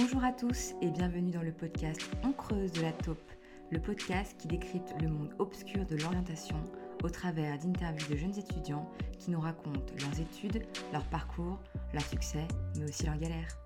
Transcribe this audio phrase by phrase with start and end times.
[0.00, 3.30] Bonjour à tous et bienvenue dans le podcast On creuse de la taupe,
[3.70, 6.56] le podcast qui décrypte le monde obscur de l'orientation
[7.04, 10.62] au travers d'interviews de jeunes étudiants qui nous racontent leurs études,
[10.94, 11.60] leur parcours,
[11.92, 12.48] leurs succès,
[12.78, 13.58] mais aussi leurs galères.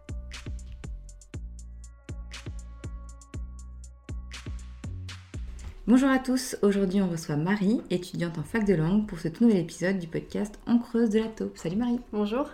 [5.87, 9.45] Bonjour à tous, aujourd'hui on reçoit Marie, étudiante en fac de langue, pour ce tout
[9.45, 11.57] nouvel épisode du podcast On creuse de la taupe.
[11.57, 12.51] Salut Marie Bonjour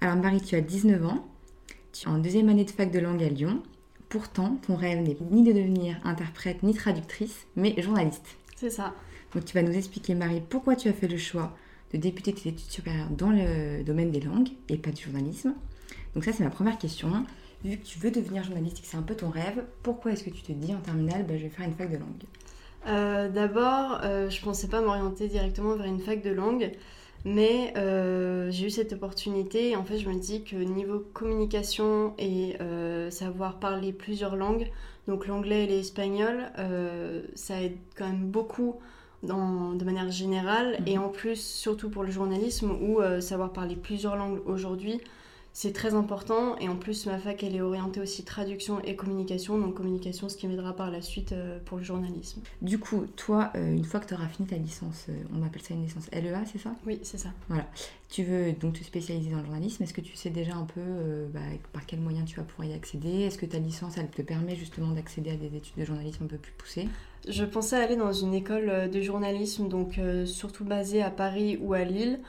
[0.00, 1.31] Alors Marie, tu as 19 ans,
[1.92, 3.62] tu es en deuxième année de fac de langue à Lyon.
[4.08, 8.36] Pourtant, ton rêve n'est ni de devenir interprète ni traductrice, mais journaliste.
[8.56, 8.94] C'est ça.
[9.34, 11.56] Donc tu vas nous expliquer, Marie, pourquoi tu as fait le choix
[11.92, 15.54] de débuter tes études supérieures dans le domaine des langues et pas du journalisme.
[16.14, 17.24] Donc ça, c'est ma première question.
[17.64, 20.24] Vu que tu veux devenir journaliste et que c'est un peu ton rêve, pourquoi est-ce
[20.24, 22.22] que tu te dis en terminale, bah, je vais faire une fac de langue?
[22.88, 26.72] Euh, D'abord, euh, je pensais pas m'orienter directement vers une fac de langue.
[27.24, 32.14] Mais euh, j'ai eu cette opportunité et en fait je me dis que niveau communication
[32.18, 34.70] et euh, savoir parler plusieurs langues,
[35.06, 38.76] donc l'anglais et l'espagnol, euh, ça aide quand même beaucoup
[39.22, 40.88] de manière générale mhm.
[40.88, 45.00] et en plus surtout pour le journalisme où savoir parler plusieurs langues aujourd'hui,
[45.52, 46.56] c'est très important.
[46.58, 49.58] Et en plus ma fac elle est orientée aussi traduction et communication.
[49.58, 52.40] Donc communication ce qui m'aidera par la suite euh, pour le journalisme.
[52.62, 55.62] Du coup toi euh, une fois que tu auras fini ta licence euh, on appelle
[55.62, 56.74] ça une licence LEA c'est ça?
[56.86, 57.30] Oui c'est ça.
[57.48, 57.66] Voilà.
[58.08, 59.82] Tu veux donc te spécialiser dans le journalisme.
[59.82, 60.80] Est-ce que tu sais déjà un peu
[61.32, 61.40] bah,
[61.72, 63.22] par quels moyens tu vas pouvoir y accéder?
[63.22, 66.26] Est-ce que ta licence elle te permet justement d'accéder à des études de journalisme un
[66.26, 66.88] peu plus poussées?
[67.26, 71.84] Je pensais aller dans une école de journalisme donc surtout basée à Paris ou à
[71.84, 72.20] Lille.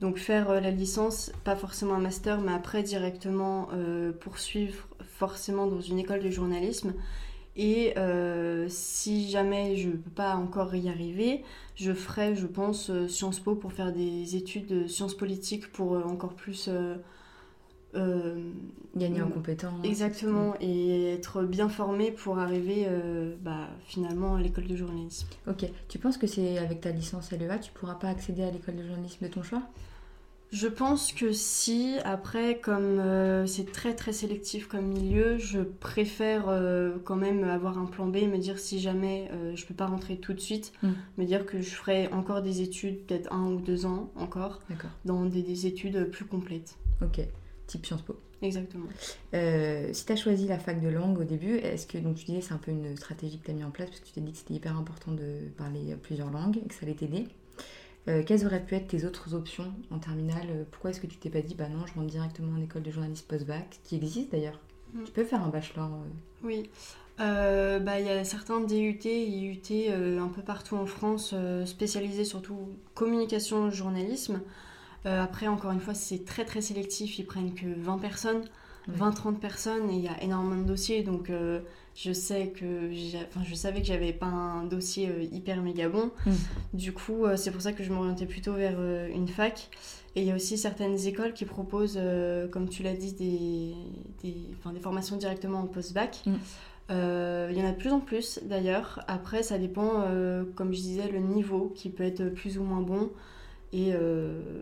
[0.00, 5.66] Donc faire euh, la licence, pas forcément un master, mais après directement euh, poursuivre forcément
[5.66, 6.94] dans une école de journalisme.
[7.56, 11.42] Et euh, si jamais je ne peux pas encore y arriver,
[11.74, 16.34] je ferai, je pense, Sciences Po pour faire des études de sciences politiques pour encore
[16.34, 16.70] plus...
[17.94, 19.84] Gagner en compétences.
[19.84, 22.86] Exactement, et être bien formé pour arriver
[23.42, 25.26] bah, finalement à l'école de journalisme.
[25.46, 28.76] Ok, tu penses que c'est avec ta licence LEA, tu pourras pas accéder à l'école
[28.76, 29.62] de journalisme de ton choix?
[30.50, 36.48] Je pense que si, après, comme euh, c'est très très sélectif comme milieu, je préfère
[36.48, 39.86] euh, quand même avoir un plan B, me dire si jamais euh, je peux pas
[39.86, 40.90] rentrer tout de suite, mm.
[41.18, 44.60] me dire que je ferai encore des études, peut-être un ou deux ans encore,
[45.04, 46.76] dans des, études plus complètes.
[47.02, 47.20] Ok,
[47.68, 48.16] type Sciences Po.
[48.42, 48.88] Exactement.
[49.32, 52.40] si tu as choisi la fac de langue au début, est-ce que, donc tu disais,
[52.40, 54.20] c'est un peu une stratégie que tu as mis en place parce que tu t'es
[54.20, 57.28] dit que c'était hyper important de parler plusieurs langues et que ça allait t'aider
[58.08, 60.46] euh, quelles auraient pu être tes autres options en terminale?
[60.50, 62.82] Euh, Pourquoi est-ce que tu t'es pas dit, bah non, je rentre directement en école
[62.82, 64.58] de journalisme post-bac, qui existe d'ailleurs?
[64.94, 65.04] Mm.
[65.04, 66.46] Tu peux faire un bachelor euh.
[66.46, 66.70] Oui.
[67.18, 69.90] Bah, il y a certains DUT IUT
[70.20, 72.56] un peu partout en France, spécialisés surtout
[72.94, 74.40] communication, journalisme.
[75.08, 78.42] Après, encore une fois, c'est très très sélectif, ils prennent que 20 personnes.
[78.90, 81.30] 20-30 personnes et il y a énormément de dossiers donc
[81.98, 82.90] je sais que
[83.26, 86.12] enfin, je savais que j'avais pas un dossier euh, hyper méga bon.
[86.26, 86.32] Mm.
[86.74, 89.68] Du coup, euh, c'est pour ça que je m'orientais plutôt vers euh, une fac.
[90.14, 92.00] Et il y a aussi certaines écoles qui proposent,
[92.50, 93.74] comme tu l'as dit, des,
[94.22, 94.36] des,
[94.72, 96.22] des, formations directement en post-bac.
[96.26, 96.32] Mm.
[96.90, 99.00] Il y en a de plus en plus d'ailleurs.
[99.06, 100.04] Après, ça dépend,
[100.56, 103.10] comme je disais, le niveau qui peut être plus ou moins bon.
[103.72, 103.92] Et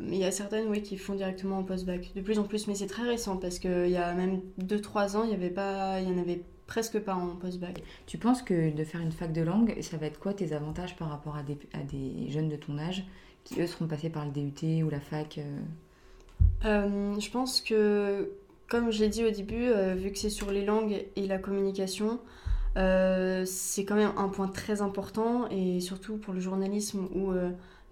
[0.03, 2.12] mais il y a certaines oui, qui font directement en post-bac.
[2.15, 5.25] De plus en plus, mais c'est très récent parce qu'il y a même 2-3 ans,
[5.25, 7.83] il y avait pas, il y en avait presque pas en post-bac.
[8.06, 10.97] Tu penses que de faire une fac de langue, ça va être quoi tes avantages
[10.97, 13.05] par rapport à des, à des jeunes de ton âge
[13.44, 15.61] qui eux seront passés par le DUT ou la fac euh?
[16.65, 18.33] Euh, Je pense que,
[18.69, 22.19] comme j'ai dit au début, euh, vu que c'est sur les langues et la communication,
[22.75, 27.33] c'est quand même un point très important et surtout pour le journalisme où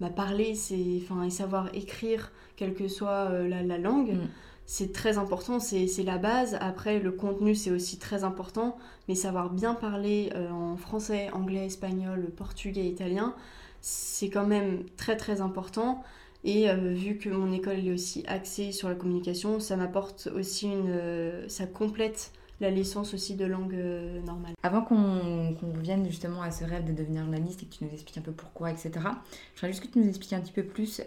[0.08, 4.12] bah, parler c'est, et savoir écrire, quelle que soit la, la, langue.
[4.12, 4.28] Mm
[4.66, 6.56] c'est très important, c'est la base.
[6.60, 8.76] Après, le contenu, c'est aussi très important,
[9.08, 13.34] mais savoir bien parler euh, en français, anglais, espagnol, portugais, italien,
[13.82, 16.02] c'est quand même très très important.
[16.44, 20.66] Et euh, vu que mon école est aussi axée sur la communication, ça m'apporte aussi
[20.66, 20.90] une...
[20.90, 23.76] Euh, ça complète la licence aussi de langue
[24.24, 24.54] normale.
[24.62, 28.18] Avant qu'on revienne justement à ce rêve de devenir journaliste et que tu nous expliques
[28.18, 31.02] un peu pourquoi, etc., je voudrais juste que tu nous expliques un petit peu plus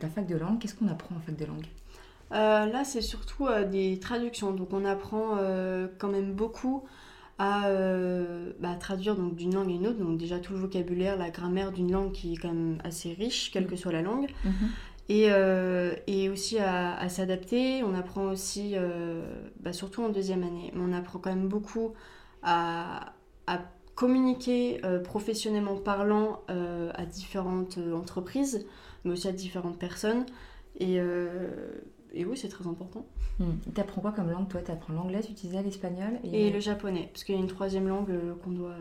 [0.00, 0.58] ta fac de langue.
[0.58, 1.66] Qu'est-ce qu'on apprend en fac de langue?
[2.32, 4.52] Euh, là, c'est surtout euh, des traductions.
[4.52, 6.84] Donc, on apprend euh, quand même beaucoup
[7.38, 7.70] à
[8.60, 9.98] bah, traduire donc d'une langue à une autre.
[9.98, 13.50] Donc, déjà tout le vocabulaire, la grammaire d'une langue qui est quand même assez riche,
[13.52, 13.68] quelle mm.
[13.68, 14.30] que soit la langue.
[14.44, 14.68] Mm-hmm.
[15.08, 17.82] Et, aussi à, s'adapter.
[17.84, 18.74] On apprend aussi,
[19.60, 21.92] bah, surtout en deuxième année, mais on apprend quand même beaucoup
[22.42, 23.12] à,
[23.94, 28.66] communiquer professionnellement parlant à différentes entreprises,
[29.04, 30.26] mais aussi à différentes personnes.
[32.16, 33.06] Et oui, c'est très important.
[33.38, 33.72] Tu hmm.
[33.74, 34.60] T'apprends quoi comme langue toi?
[34.62, 36.50] T'apprends l'anglais, tu disais l'espagnol et...
[36.50, 38.74] le japonais, parce qu'il y a une troisième langue qu'on doit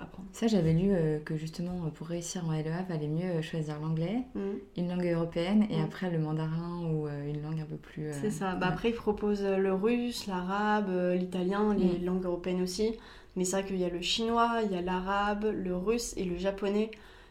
[0.00, 0.28] apprendre.
[0.32, 0.92] Ça, j'avais lu
[1.24, 4.40] que justement, pour réussir en LEA, valait mieux choisir l'anglais, hmm.
[4.76, 5.84] une langue européenne, et hmm.
[5.84, 8.12] après le mandarin ou une langue un peu plus...
[8.20, 8.54] c'est ça.
[8.54, 12.92] Bah, Après, ils proposent le russe, l'arabe, l'italien, les langues européennes aussi.
[13.36, 16.24] Mais c'est vrai qu'il y a le chinois, il y a l'arabe, le russe et
[16.24, 16.90] le japonais.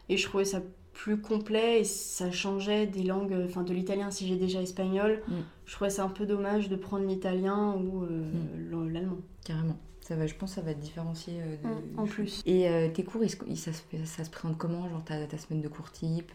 [0.09, 0.61] Et je trouvais ça
[0.93, 5.21] plus complet et ça changeait des langues, enfin de l'italien si j'ai déjà espagnol.
[5.27, 5.33] Mm.
[5.65, 8.31] Je trouvais ça un peu dommage de prendre l'italien ou euh,
[8.71, 8.91] mm.
[8.91, 9.17] l'allemand.
[9.43, 9.77] Carrément.
[10.01, 11.55] Ça va, je pense que ça va te différencier euh,
[11.95, 12.41] mm, en plus.
[12.45, 13.21] Et euh, tes cours,
[13.55, 16.31] ça, se, ça se présente comment Genre ta, ta semaine de cours type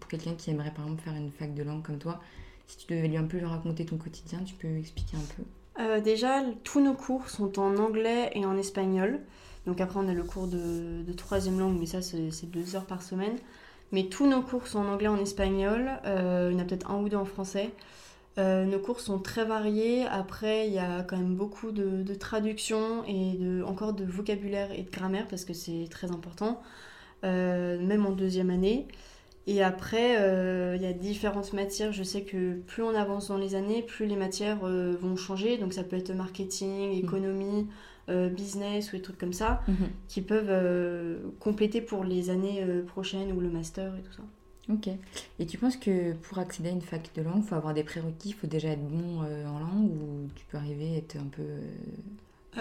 [0.00, 2.20] Pour quelqu'un qui aimerait par exemple faire une fac de langue comme toi,
[2.66, 6.00] si tu devais lui un peu lui raconter ton quotidien, tu peux expliquer un peu?
[6.02, 9.20] Déjà, tous nos cours sont en anglais et en espagnol.
[9.64, 12.86] Donc après, on a le cours de, de troisième langue, mais ça, c'est deux heures
[12.86, 13.36] par semaine.
[13.92, 15.90] Mais tous nos cours sont en anglais et en espagnol.
[16.04, 17.70] Euh, il y en a peut-être un ou deux en français.
[18.38, 20.04] Euh, nos cours sont très variés.
[20.06, 24.70] Après, il y a quand même beaucoup de, de traductions et de, encore de vocabulaire
[24.72, 26.60] et de grammaire parce que c'est très important,
[27.24, 28.86] euh, même en deuxième année.
[29.46, 30.12] Et après,
[30.76, 31.90] il y a différentes matières.
[31.90, 35.56] Je sais que plus on avance dans les années, plus les matières vont changer.
[35.56, 36.98] Donc ça peut être marketing, mmh.
[36.98, 37.66] économie,
[38.08, 39.88] euh, business ou des trucs comme ça, mhm.
[40.08, 44.22] qui peuvent euh, compléter pour les années euh, prochaines ou le master et tout ça.
[44.72, 44.88] Ok.
[45.38, 47.84] Et tu penses que pour accéder à une fac de langue, il faut avoir des
[47.84, 51.28] prérequis, il faut déjà être bon en langue ou tu peux arriver à être un
[51.28, 51.42] peu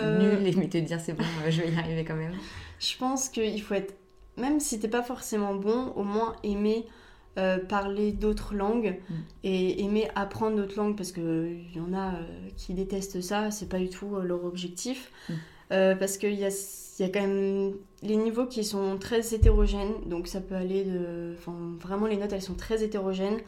[0.02, 2.34] nul et mais te dire c'est bon, je vais y arriver quand même?
[2.80, 3.96] Je pense qu'il faut être,
[4.38, 6.86] même si t'es pas forcément bon, au moins aimer
[7.38, 9.14] euh, parler d'autres langues mm.
[9.44, 12.24] et aimer apprendre d'autres langues parce qu'il y en a euh,
[12.56, 15.12] qui détestent ça, c'est pas du tout euh, leur objectif.
[15.30, 15.34] Mm.
[16.00, 16.50] parce qu'il y a,
[17.00, 21.36] y a quand même les niveaux qui sont très hétérogènes, donc ça peut aller de.
[21.38, 23.40] Enfin, vraiment, les notes elles sont très hétérogènes.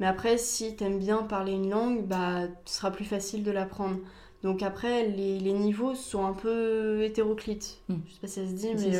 [0.00, 3.98] Mais après, si t'aimes bien parler une langue, bah, ce sera plus facile de l'apprendre.
[4.42, 7.80] Donc après, les, les, niveaux sont un peu hétéroclites.
[7.88, 7.94] Mm.
[8.08, 8.96] Je sais pas si ça se dit, mais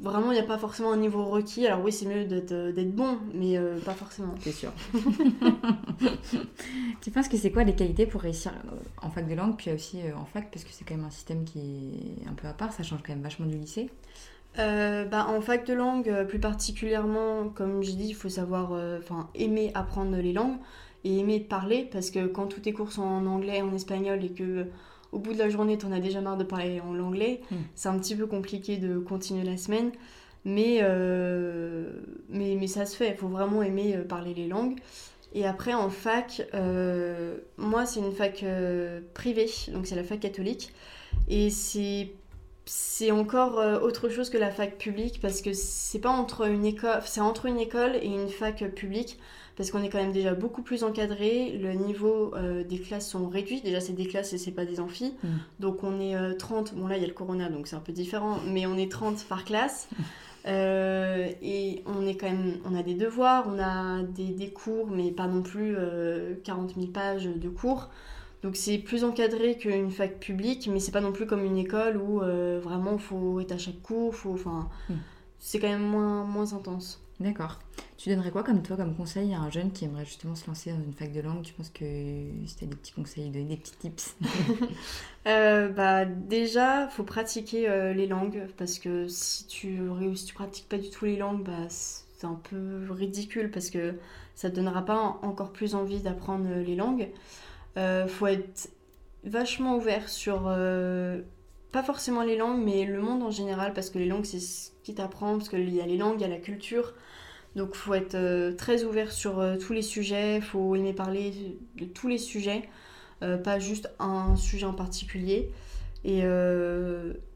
[0.00, 1.66] vraiment, il n'y a pas forcément un niveau requis.
[1.66, 4.34] Alors oui, c'est mieux d'être euh, bon, mais euh, pas forcément.
[4.40, 4.72] C'est sûr.
[7.00, 9.72] tu penses que c'est quoi les qualités pour réussir euh, en fac de langue, puis
[9.72, 12.52] aussi en fac, parce que c'est quand même un système qui est un peu à
[12.52, 13.90] part, ça change quand même vachement du lycée
[14.56, 19.70] bah, en fac de langue, plus particulièrement, comme je dis, il faut savoir enfin aimer
[19.74, 20.56] apprendre les langues
[21.04, 24.32] et aimer parler, parce que quand tous tes cours sont en anglais, en espagnol, et
[24.32, 24.66] que
[25.12, 27.40] au bout de la journée, tu en as déjà marre de parler en anglais.
[27.50, 27.56] Hmm.
[27.74, 29.90] C'est un petit peu compliqué de continuer la semaine.
[30.44, 31.90] Mais, euh,
[32.28, 34.78] mais, mais, ça se fait, il faut vraiment aimer euh, parler les langues.
[35.34, 38.44] Et après, en fac, euh, moi, c'est une fac
[39.12, 40.72] privée, donc c'est la fac catholique.
[41.28, 42.12] Et c'est
[42.70, 47.00] c'est encore autre chose que la fac publique parce que c'est pas entre une école
[47.06, 49.18] c'est entre une école et une fac publique
[49.58, 51.58] parce qu'on est quand même déjà beaucoup plus encadré.
[51.60, 53.60] Le niveau euh, des classes sont réduits.
[53.60, 55.14] Déjà, c'est des classes et c'est pas des amphis.
[55.24, 55.28] Mm.
[55.58, 56.72] Donc, on est 30.
[56.72, 58.76] Euh, bon, là, il y a le corona, donc c'est un peu différent, mais on
[58.78, 59.88] est 30 par classe.
[60.46, 64.86] Euh, et on est quand même, on a des devoirs, on a des, des cours,
[64.88, 65.76] mais pas non plus
[66.44, 67.90] 40 000 pages de cours.
[68.42, 71.98] Donc c'est plus encadré qu'une fac publique, mais c'est pas non plus comme une école
[71.98, 74.94] où vraiment il faut être à chaque cours, faut, enfin, mm.
[75.38, 77.02] c'est quand même moins, moins intense.
[77.20, 77.58] D'accord.
[77.96, 80.70] Tu donnerais quoi comme toi comme conseil à un jeune qui aimerait justement se lancer
[80.70, 81.42] dans une fac de langue?
[81.42, 81.84] Tu penses que
[82.46, 84.16] c'était des petits conseils, des petits tips
[85.26, 89.80] euh, Bah déjà, faut pratiquer euh, les langues parce que si tu
[90.14, 93.96] si tu pratiques pas du tout les langues, bah c'est un peu ridicule parce que
[94.36, 97.08] ça te donnera pas encore plus envie d'apprendre euh, les langues.
[97.78, 98.70] Euh, faut être
[99.24, 100.42] vachement ouvert sur
[101.72, 104.70] pas forcément les langues, mais le monde en général parce que les langues c'est ce
[104.84, 106.94] qui t'apprend parce qu'il y a les langues, il y a la culture.
[107.56, 111.84] Donc faut être euh, très ouvert sur euh, tous les sujets, faut aimer parler de
[111.84, 112.68] tous les sujets,
[113.22, 115.50] euh, pas juste un sujet en particulier.
[116.04, 116.20] Et,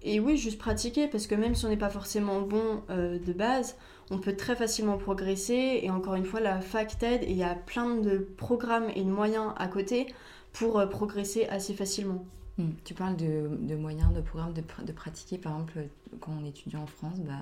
[0.02, 3.76] et, oui, juste pratiquer, parce que même si on n'est pas forcément bon de base,
[4.10, 5.80] on peut très facilement progresser.
[5.82, 9.02] Et encore une fois, la fac t'aide et il y a plein de programmes et
[9.02, 10.06] de moyens à côté
[10.52, 12.24] pour progresser assez facilement.
[12.56, 12.70] Hmm.
[12.84, 15.38] Tu parles de, de, moyens, de programmes, de, de, pratiquer.
[15.38, 15.88] Par exemple,
[16.20, 17.34] quand on étudie en France, bah,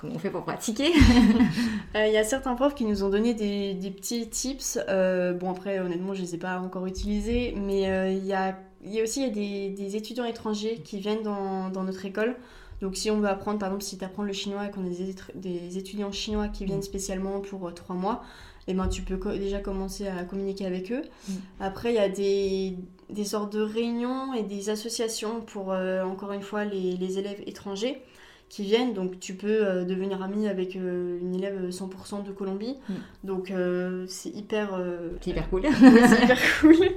[0.00, 0.92] Comment on fait pour pratiquer
[1.94, 4.78] euh, Il y a certains profs qui nous ont donné des, petits tips.
[4.88, 8.32] Euh, bon, après, honnêtement, je ne les ai pas encore utilisés, mais euh, il, y
[8.32, 12.36] a, y a aussi des, étudiants étrangers qui viennent dans, notre école.
[12.80, 14.88] Donc, si on veut apprendre, par exemple, si tu apprends le chinois et qu'on a
[14.88, 16.82] des, des, étudiants chinois qui viennent mm.
[16.82, 18.22] spécialement pour trois mois,
[18.68, 21.02] eh ben, tu peux déjà commencer à communiquer avec eux.
[21.28, 21.32] Mm.
[21.60, 22.78] Après, il y a des,
[23.10, 28.02] des sortes de réunions et des associations pour, encore une fois, les, les élèves étrangers
[28.50, 28.92] qui viennent.
[28.92, 32.76] Donc tu peux euh, devenir ami avec euh, une élève 100% de Colombie.
[32.88, 32.94] Mm.
[33.24, 34.78] Donc euh, c'est hyper...
[35.22, 35.62] C'est hyper cool.
[35.80, 36.88] c'est hyper cool.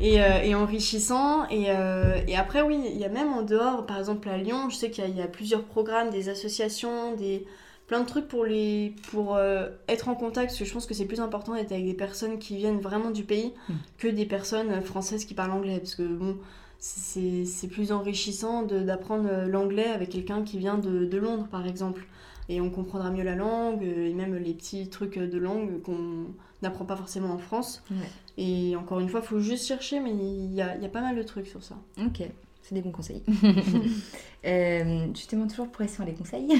[0.00, 1.46] et, et enrichissant.
[1.50, 1.66] Et,
[2.28, 4.90] et, après, oui, il y a même en dehors, par exemple à Lyon, je sais
[4.90, 7.44] qu'il y, a plusieurs programmes, des associations, des
[7.88, 9.38] plein de trucs pour, les, pour
[9.88, 12.38] être en contact, parce que je pense que c'est plus important d'être avec des personnes
[12.38, 13.74] qui viennent vraiment du pays Mm.
[13.98, 15.78] que des personnes françaises qui parlent anglais.
[15.78, 16.36] Parce que bon,
[16.78, 22.06] c'est plus enrichissant d'apprendre l'anglais avec quelqu'un qui vient de, de Londres, par exemple.
[22.48, 26.28] Et on comprendra mieux la langue, euh, et même les petits trucs de langue qu'on
[26.62, 27.82] n'apprend pas forcément en France.
[27.90, 27.96] Ouais.
[28.38, 30.88] Et encore une fois, il faut juste chercher, mais il y a, il y a
[30.88, 31.76] pas mal de trucs sur ça.
[31.98, 32.22] Ok,
[32.68, 33.22] c'est des bons conseils.
[34.46, 36.48] Euh, justement, toujours pour sur les conseils.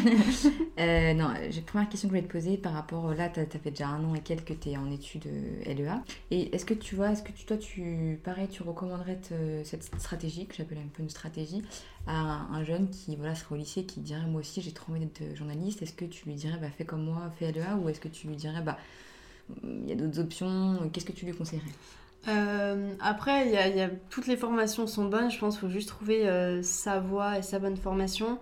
[0.80, 3.12] Euh, non, j'ai première question que je voulais te poser par rapport.
[3.14, 5.74] Là, tu as, fait déjà un an et quelques que tu es en études euh,
[5.74, 6.02] LEA.
[6.30, 9.84] Et est-ce que tu vois, est-ce que tu, toi, tu, pareil, tu recommanderais te- cette
[9.84, 11.62] stratégie, que j'appelle un peu une stratégie,
[12.06, 14.92] à un, un jeune qui voilà, serait au lycée, qui dirait Moi aussi, j'ai trop
[14.92, 15.82] envie d'être journaliste.
[15.82, 18.28] Est-ce que tu lui dirais bah, Fais comme moi, fais LEA Ou est-ce que tu
[18.28, 18.78] lui dirais bah,
[19.64, 21.72] Il y a d'autres options Qu'est-ce que tu lui conseillerais?
[22.26, 25.30] Euh, après, il y a, il y a- toutes les formations sont bonnes.
[25.30, 28.38] Je pense qu'il faut juste trouver euh, sa voie et sa bonne formation.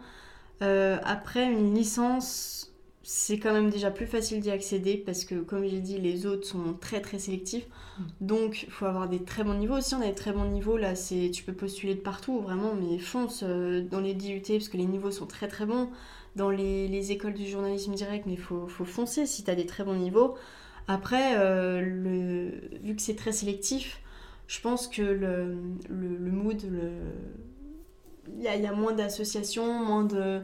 [0.62, 5.66] Euh, après, une licence, c'est quand même déjà plus facile d'y accéder parce que, comme
[5.66, 7.66] j'ai dit, les autres sont très très sélectifs.
[8.20, 9.80] Donc, il faut avoir des très bons niveaux.
[9.80, 12.74] Si on a des très bons niveaux, là, c'est tu peux postuler de partout, vraiment,
[12.74, 15.90] mais fonce dans les DUT parce que les niveaux sont très très bons.
[16.36, 19.54] Dans les, les écoles du journalisme direct, mais il faut, faut foncer si tu as
[19.56, 20.36] des très bons niveaux.
[20.88, 24.00] Après, euh, le, vu que c'est très sélectif,
[24.46, 25.56] je pense que le,
[25.88, 26.62] le, le mood,
[28.36, 30.40] il y a, il y a moins d'associations, moins de...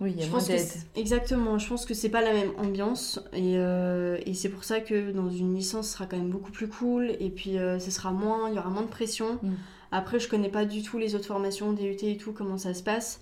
[0.00, 0.68] Oui, il y a Je moins d'aide.
[0.94, 4.78] exactement, je pense que c'est pas la même ambiance et, euh, et c'est pour ça
[4.78, 7.90] que dans une licence ce sera quand même beaucoup plus cool et puis euh, ce
[7.90, 9.40] sera moins, il y aura moins de pression.
[9.42, 9.54] Mm.
[9.90, 12.84] Après je connais pas du tout les autres formations, DUT et tout, comment ça se
[12.84, 13.20] passe,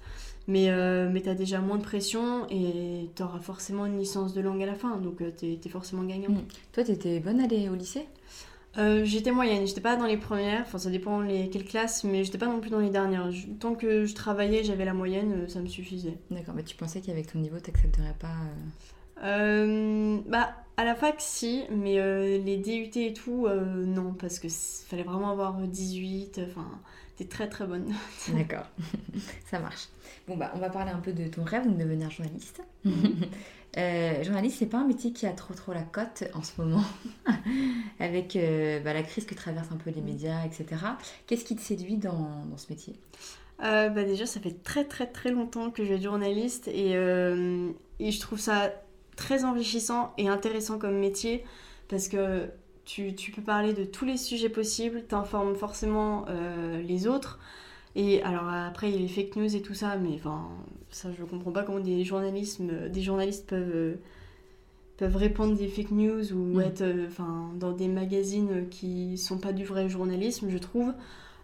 [0.49, 4.63] mais, euh, mais t'as déjà moins de pression et t'auras forcément une licence de langue
[4.63, 6.31] à la fin, donc euh, t'es t'es forcément gagnant.
[6.31, 6.45] Mm.
[6.73, 8.07] Toi, tu étais bonne à aller au lycée?
[8.79, 12.25] Euh, j'étais moyenne, j'étais pas dans les premières, enfin ça dépend les quelles classes, mais
[12.25, 13.31] j'étais pas non plus dans les dernières.
[13.31, 16.19] Je- tant que je travaillais, j'avais la moyenne, euh, ça me suffisait.
[16.31, 18.35] D'accord, mais tu pensais qu'avec ton niveau, tu n'accepterais pas.
[19.25, 24.39] Euh, bah à la fac si, mais euh, les DUT et tout, euh, non, parce
[24.39, 26.69] que fallait vraiment avoir 18, enfin,
[27.17, 27.93] t'es très très bonne.
[28.29, 28.67] D'accord,
[29.51, 29.89] ça marche.
[30.29, 32.63] Bon, bah, on va parler un peu de ton rêve de devenir journaliste.
[33.79, 36.83] Euh, journaliste, c'est pas un métier qui a trop trop la cote en ce moment,
[38.01, 40.67] avec euh, bah, la crise que traversent un peu les médias, etc.
[41.27, 42.95] Qu'est-ce qui te séduit dans, dans ce métier?
[43.63, 46.95] Euh, bah déjà, ça fait très très très longtemps que je vais être journaliste et,
[46.95, 48.71] euh, et je trouve ça
[49.17, 51.45] très enrichissant et intéressant comme métier
[51.89, 52.49] parce que
[52.85, 57.39] tu, tu peux parler de tous les sujets possibles, t'informes forcément euh, les autres.
[57.97, 60.49] Et alors après, il y a les fake news et tout ça, mais enfin,
[60.91, 63.95] ça je comprends pas comment des journalistes, des journalistes peuvent, euh,
[64.99, 66.61] peuvent répandre des fake news ou Mm.
[66.61, 70.93] être euh, enfin, dans des magazines qui sont pas du vrai journalisme, je trouve.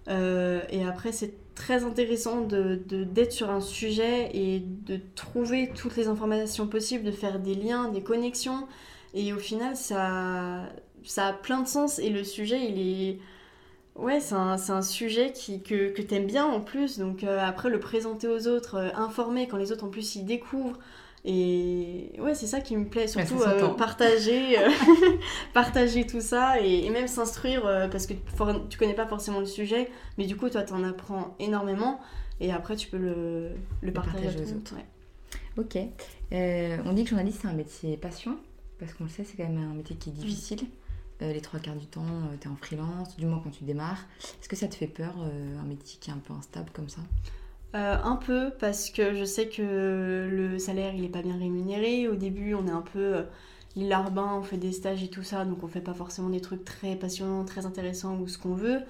[0.08, 5.70] Euh, et après, c'est très intéressant de, de- d'être sur un sujet et de trouver
[5.74, 8.66] toutes les informations possibles, de faire des liens, des connexions.
[9.14, 10.62] Et au final, ça,
[11.04, 11.98] ça a plein de sens.
[11.98, 13.18] Et le sujet, il est.
[13.96, 16.98] Ouais, c'est un, un sujet qui, que, que t'aimes bien en plus.
[16.98, 20.24] Donc euh, après, le présenter aux autres, euh, informer quand les autres en plus ils
[20.24, 20.78] découvrent.
[21.24, 23.06] Et ouais, c'est ça qui me plaît.
[23.06, 24.68] Surtout euh, partager, euh,
[25.54, 28.14] partager tout ça et, et même s'instruire euh, parce que
[28.68, 29.88] tu connais pas forcément le sujet,
[30.18, 32.00] mais du coup, toi, t'en apprends énormément.
[32.40, 33.50] Et après, tu peux le,
[33.82, 34.74] le partager, aux autres.
[34.74, 34.84] Ouais.
[35.58, 35.78] Ok.
[36.32, 38.36] Euh, on dit que journaliste, c'est un métier passion,
[38.80, 40.66] parce qu'on le sait, c'est quand même un métier qui est difficile.
[41.20, 42.02] Euh, les trois quarts du temps,
[42.40, 44.08] tu es en freelance, du moins quand tu démarres.
[44.40, 47.02] Est-ce que ça te fait peur, un métier qui est un peu instable comme ça?
[47.74, 52.06] Euh, un peu parce que je sais que le salaire il est pas bien rémunéré.
[52.06, 53.22] Au début, on est un peu euh,
[53.76, 56.64] larbin, on fait des stages et tout ça, donc on fait pas forcément des trucs
[56.64, 58.80] très passionnants, très intéressants ou ce qu'on veut.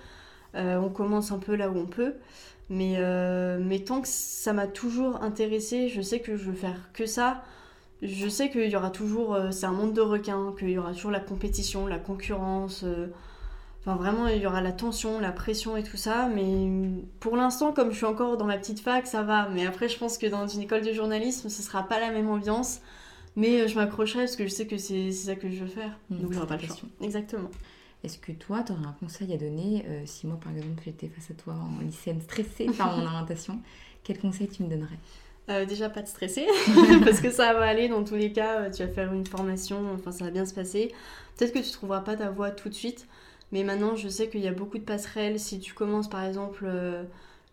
[0.56, 2.14] Euh, on commence un peu là où on peut.
[2.70, 2.98] Mais,
[3.60, 7.42] mais tant que ça m'a toujours intéressé, je sais que je veux faire que ça.
[8.02, 9.36] Je sais qu'il y aura toujours.
[9.50, 12.84] c'est un monde de requins, qu'il y aura toujours la compétition, la concurrence.
[13.84, 16.28] Enfin, vraiment, il y aura la tension, la pression et tout ça.
[16.32, 16.70] Mais
[17.18, 19.48] pour l'instant, comme je suis encore dans ma petite fac, ça va.
[19.48, 22.28] Mais après, je pense que dans une école de journalisme, ce sera pas la même
[22.28, 22.80] ambiance.
[23.34, 25.98] Mais euh, je m'accrocherai parce que je sais que c'est ça que je veux faire.
[26.10, 26.76] Mmh, Donc, j'aurai pas le choix.
[27.00, 27.50] Exactement.
[28.04, 31.08] Est-ce que toi, tu aurais un conseil à donner euh, Si moi, par exemple, j'étais
[31.08, 33.60] face à toi en lycéenne stressée par mon orientation,
[34.04, 34.98] quel conseil tu me donnerais?
[35.48, 36.46] Euh, déjà, pas de stresser,
[37.04, 38.70] parce que ça va aller dans tous les cas.
[38.70, 40.92] Tu vas faire une formation, enfin, ça va bien se passer.
[41.36, 43.08] Peut-être que tu trouveras pas ta voie tout de suite,
[43.52, 45.38] mais maintenant, je sais qu'il y a beaucoup de passerelles.
[45.38, 47.04] Si tu commences, par exemple, euh,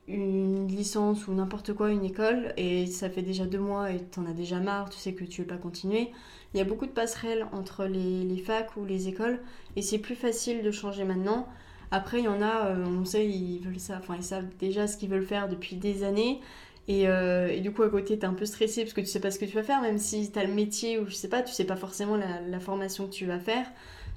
[0.08, 4.26] une licence ou n'importe quoi, une école, et ça fait déjà deux mois et t'en
[4.26, 6.12] as déjà marre, tu sais que tu veux pas continuer,
[6.54, 9.40] il y a beaucoup de passerelles entre les, facs ou les écoles,
[9.76, 11.48] et c'est plus facile de changer maintenant.
[11.92, 14.88] Après, il y en a, euh, on sait, ils veulent ça, enfin, ils savent déjà
[14.88, 16.40] ce qu'ils veulent faire depuis des années.
[16.88, 19.20] Et, euh, et, du coup, à côté, t'es un peu stressé parce que tu sais
[19.20, 21.44] pas ce que tu vas faire, même si t'as le métier ou je sais pas,
[21.44, 23.68] tu sais pas forcément la formation que tu vas faire.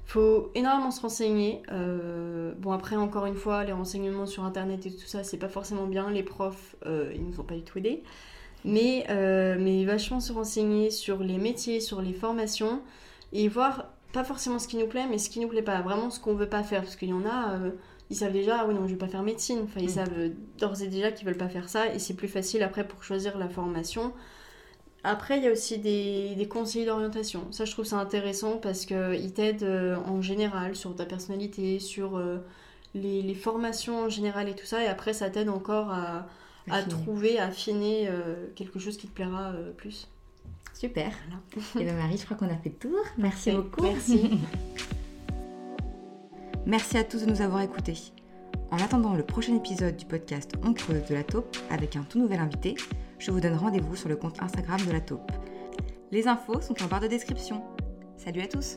[0.05, 1.61] Faut énormément se renseigner.
[1.71, 5.47] Euh, bon, après, encore une fois, les renseignements sur internet et tout ça, c'est pas
[5.49, 6.11] forcément bien.
[6.11, 8.03] Les profs, euh, ils nous ont pas du tout aidés.
[8.65, 12.81] Mais, euh, mais vachement se renseigner sur les métiers, sur les formations
[13.33, 16.09] et voir pas forcément ce qui nous plaît, mais ce qui nous plaît pas, vraiment
[16.11, 16.81] ce qu'on veut pas faire.
[16.81, 17.71] Parce qu'il y en a, euh,
[18.09, 19.61] ils savent déjà, ah oui, non, je vais pas faire médecine.
[19.63, 19.89] Enfin, ils Mm.
[19.89, 20.29] savent
[20.59, 23.37] d'ores et déjà qu'ils veulent pas faire ça, et c'est plus facile après pour choisir
[23.37, 24.13] la formation.
[25.03, 27.45] Après, il y a aussi des, des conseillers d'orientation.
[27.51, 32.17] Ça, je trouve ça intéressant parce qu'ils t'aident euh, en général sur ta personnalité, sur
[32.17, 32.37] euh,
[32.95, 34.81] les, les formations en général et tout ça.
[34.81, 35.91] Et après, ça t'aide encore
[36.69, 40.07] à, trouver, à affiner euh, quelque chose qui te plaira euh, plus.
[40.73, 41.11] Super.
[41.27, 41.69] Voilà.
[41.79, 42.99] Et bien Marie, je crois qu'on a fait le tour.
[43.17, 43.83] Merci beaucoup.
[43.83, 44.31] Merci.
[46.65, 47.97] Merci à tous de nous avoir écoutés.
[48.71, 52.19] En attendant le prochain épisode du podcast On creuse de la taupe avec un tout
[52.19, 52.75] nouvel invité,
[53.23, 55.31] je vous donne rendez-vous sur le compte Instagram de la taupe.
[56.11, 57.63] Les infos sont en barre de description.
[58.17, 58.75] Salut à tous